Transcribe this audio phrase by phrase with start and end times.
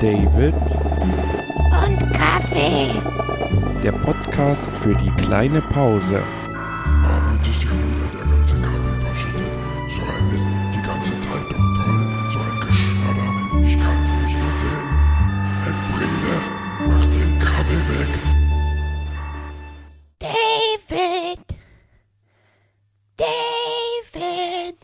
[0.00, 3.02] David, und Kaffee.
[3.82, 6.22] der Podcast für die kleine Pause.
[7.34, 9.52] Jetzt ist hier wieder der ganze Kaffee verschüttet.
[9.88, 12.30] So ein Mist, die ganze Zeitung voll.
[12.30, 13.28] So ein Geschnatter,
[13.64, 14.88] ich kann's nicht sehen.
[15.66, 16.34] Elfriede,
[16.86, 18.12] mach den Kaffee weg.
[20.20, 21.44] David.
[23.16, 24.76] David.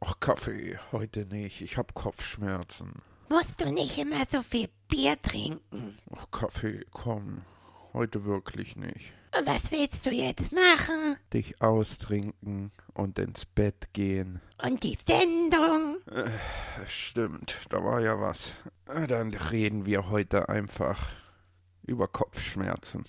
[0.00, 1.60] Ach, Kaffee, heute nicht.
[1.60, 3.02] Ich hab Kopfschmerzen.
[3.28, 5.96] Musst du nicht immer so viel Bier trinken?
[6.16, 7.42] Ach, Kaffee, komm.
[7.92, 9.12] Heute wirklich nicht.
[9.38, 11.16] Und was willst du jetzt machen?
[11.32, 14.40] Dich austrinken und ins Bett gehen.
[14.64, 15.96] Und die Sendung?
[16.86, 18.52] Stimmt, da war ja was.
[18.86, 21.10] Äh, Dann reden wir heute einfach
[21.86, 23.04] über Kopfschmerzen.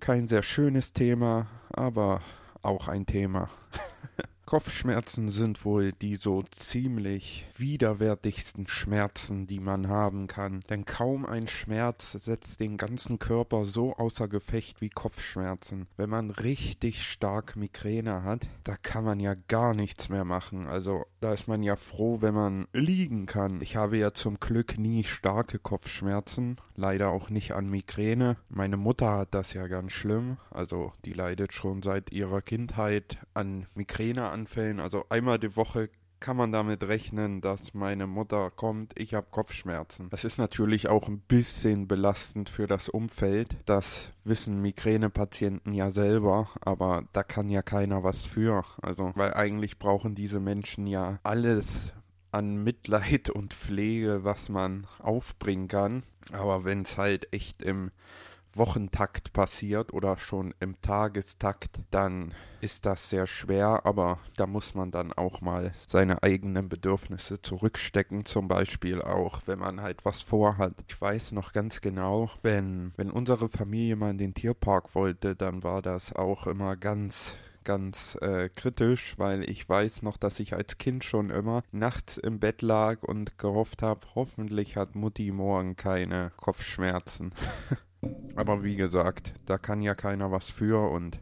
[0.00, 2.22] Kein sehr schönes Thema, aber
[2.62, 3.48] auch ein Thema.
[4.50, 10.62] Kopfschmerzen sind wohl die so ziemlich widerwärtigsten Schmerzen, die man haben kann.
[10.68, 15.86] Denn kaum ein Schmerz setzt den ganzen Körper so außer Gefecht wie Kopfschmerzen.
[15.96, 20.66] Wenn man richtig stark Migräne hat, da kann man ja gar nichts mehr machen.
[20.66, 23.60] Also da ist man ja froh, wenn man liegen kann.
[23.60, 28.36] Ich habe ja zum Glück nie starke Kopfschmerzen, leider auch nicht an Migräne.
[28.48, 33.66] Meine Mutter hat das ja ganz schlimm, also die leidet schon seit ihrer Kindheit an
[34.40, 34.80] Migräneanfällen.
[34.80, 35.88] Also einmal die Woche
[36.18, 40.10] kann man damit rechnen, dass meine Mutter kommt, ich habe Kopfschmerzen.
[40.10, 43.56] Das ist natürlich auch ein bisschen belastend für das Umfeld.
[43.64, 48.64] Das wissen Migränepatienten ja selber, aber da kann ja keiner was für.
[48.82, 51.94] Also, weil eigentlich brauchen diese Menschen ja alles
[52.32, 56.02] an Mitleid und Pflege, was man aufbringen kann.
[56.32, 57.92] Aber wenn es halt echt im
[58.54, 64.90] Wochentakt passiert oder schon im Tagestakt, dann ist das sehr schwer, aber da muss man
[64.90, 70.74] dann auch mal seine eigenen Bedürfnisse zurückstecken, zum Beispiel auch, wenn man halt was vorhat.
[70.88, 75.62] Ich weiß noch ganz genau, wenn, wenn unsere Familie mal in den Tierpark wollte, dann
[75.62, 80.78] war das auch immer ganz ganz äh, kritisch, weil ich weiß noch, dass ich als
[80.78, 86.32] Kind schon immer nachts im Bett lag und gehofft habe, hoffentlich hat Mutti morgen keine
[86.36, 87.32] Kopfschmerzen.
[88.36, 91.20] Aber wie gesagt, da kann ja keiner was für und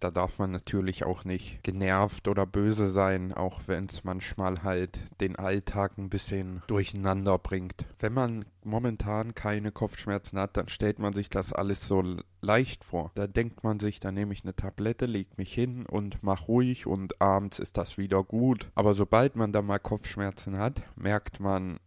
[0.00, 4.98] da darf man natürlich auch nicht genervt oder böse sein, auch wenn es manchmal halt
[5.20, 7.84] den Alltag ein bisschen durcheinander bringt.
[7.98, 12.02] Wenn man momentan keine Kopfschmerzen hat, dann stellt man sich das alles so
[12.40, 13.12] leicht vor.
[13.14, 16.86] Da denkt man sich, da nehme ich eine Tablette, leg mich hin und mach ruhig
[16.86, 18.70] und abends ist das wieder gut.
[18.74, 21.78] Aber sobald man dann mal Kopfschmerzen hat, merkt man,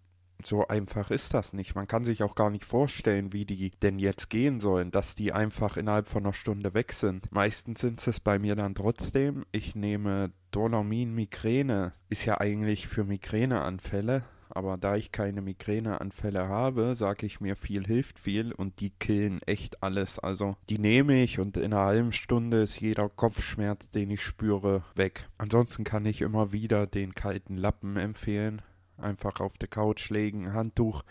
[0.45, 1.75] so einfach ist das nicht.
[1.75, 5.31] Man kann sich auch gar nicht vorstellen, wie die denn jetzt gehen sollen, dass die
[5.33, 7.31] einfach innerhalb von einer Stunde weg sind.
[7.31, 9.45] Meistens sind es bei mir dann trotzdem.
[9.51, 14.23] Ich nehme Dorlamin Migräne, ist ja eigentlich für Migräneanfälle.
[14.55, 19.41] Aber da ich keine Migräneanfälle habe, sage ich mir, viel hilft viel und die killen
[19.47, 20.19] echt alles.
[20.19, 24.83] Also die nehme ich und in einer halben Stunde ist jeder Kopfschmerz, den ich spüre,
[24.93, 25.27] weg.
[25.39, 28.61] Ansonsten kann ich immer wieder den kalten Lappen empfehlen
[28.97, 31.03] einfach auf der Couch legen, Handtuch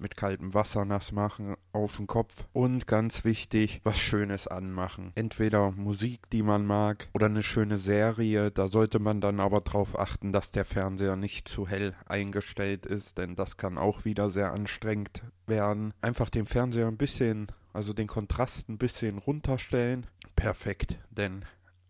[0.00, 5.12] mit kaltem Wasser nass machen auf den Kopf und ganz wichtig, was Schönes anmachen.
[5.14, 9.98] Entweder Musik, die man mag oder eine schöne Serie, da sollte man dann aber darauf
[9.98, 14.52] achten, dass der Fernseher nicht zu hell eingestellt ist, denn das kann auch wieder sehr
[14.52, 15.92] anstrengend werden.
[16.00, 20.06] Einfach den Fernseher ein bisschen, also den Kontrast ein bisschen runterstellen.
[20.34, 21.44] Perfekt, denn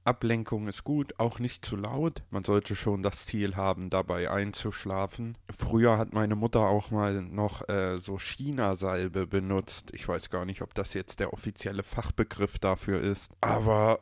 [0.04, 2.22] Ablenkung ist gut, auch nicht zu laut.
[2.30, 5.36] Man sollte schon das Ziel haben, dabei einzuschlafen.
[5.54, 9.90] Früher hat meine Mutter auch mal noch äh, so China-Salbe benutzt.
[9.92, 13.32] Ich weiß gar nicht, ob das jetzt der offizielle Fachbegriff dafür ist.
[13.40, 14.00] Aber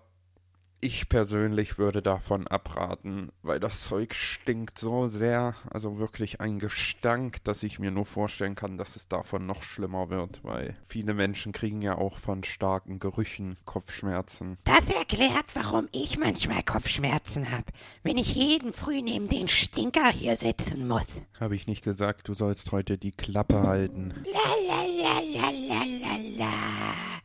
[0.81, 7.43] ich persönlich würde davon abraten, weil das Zeug stinkt so sehr, also wirklich ein Gestank,
[7.44, 11.53] dass ich mir nur vorstellen kann, dass es davon noch schlimmer wird, weil viele Menschen
[11.53, 14.59] kriegen ja auch von starken Gerüchen Kopfschmerzen.
[14.65, 17.66] Das erklärt, warum ich manchmal Kopfschmerzen habe,
[18.03, 21.07] wenn ich jeden früh neben den Stinker hier sitzen muss.
[21.41, 24.15] Habe ich nicht gesagt, du sollst heute die Klappe halten.
[24.25, 26.39] La la la la la la la.
[26.39, 27.17] La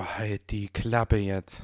[0.00, 1.62] Boah, halt die Klappe jetzt.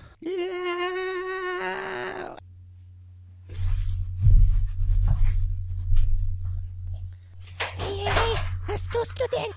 [7.78, 8.36] Hey, hey,
[8.66, 9.54] was tust du denn?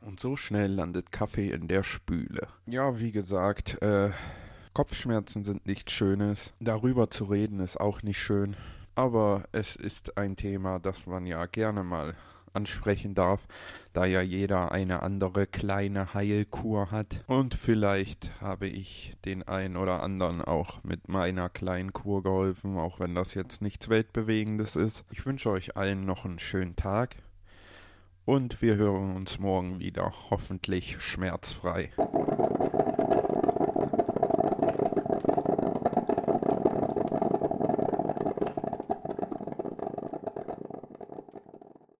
[0.00, 2.48] Und so schnell landet Kaffee in der Spüle.
[2.64, 4.12] Ja, wie gesagt, äh,
[4.72, 6.54] Kopfschmerzen sind nichts Schönes.
[6.60, 8.56] Darüber zu reden ist auch nicht schön.
[8.94, 12.14] Aber es ist ein Thema, das man ja gerne mal
[12.54, 13.46] ansprechen darf,
[13.92, 17.24] da ja jeder eine andere kleine Heilkur hat.
[17.26, 23.00] Und vielleicht habe ich den einen oder anderen auch mit meiner kleinen Kur geholfen, auch
[23.00, 25.04] wenn das jetzt nichts Weltbewegendes ist.
[25.10, 27.16] Ich wünsche euch allen noch einen schönen Tag
[28.24, 31.90] und wir hören uns morgen wieder, hoffentlich schmerzfrei.